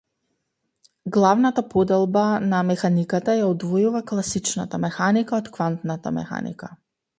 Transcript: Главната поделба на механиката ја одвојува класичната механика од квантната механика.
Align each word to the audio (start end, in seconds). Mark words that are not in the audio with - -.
Главната 1.17 1.63
поделба 1.73 2.23
на 2.55 2.61
механиката 2.71 3.37
ја 3.41 3.51
одвојува 3.51 4.03
класичната 4.13 4.83
механика 4.89 5.39
од 5.41 5.55
квантната 5.59 6.17
механика. 6.21 6.75